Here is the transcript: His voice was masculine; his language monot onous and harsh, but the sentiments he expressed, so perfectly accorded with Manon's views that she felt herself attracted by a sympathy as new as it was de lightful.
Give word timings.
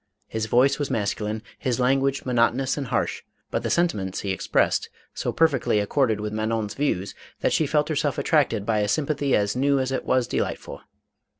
His 0.27 0.47
voice 0.47 0.79
was 0.79 0.89
masculine; 0.89 1.43
his 1.59 1.79
language 1.79 2.23
monot 2.23 2.53
onous 2.55 2.75
and 2.75 2.87
harsh, 2.87 3.21
but 3.51 3.61
the 3.61 3.69
sentiments 3.69 4.21
he 4.21 4.31
expressed, 4.31 4.89
so 5.13 5.31
perfectly 5.31 5.77
accorded 5.79 6.19
with 6.19 6.33
Manon's 6.33 6.73
views 6.73 7.13
that 7.41 7.53
she 7.53 7.67
felt 7.67 7.87
herself 7.87 8.17
attracted 8.17 8.65
by 8.65 8.79
a 8.79 8.87
sympathy 8.87 9.35
as 9.35 9.55
new 9.55 9.77
as 9.77 9.91
it 9.91 10.03
was 10.03 10.25
de 10.25 10.41
lightful. 10.41 10.81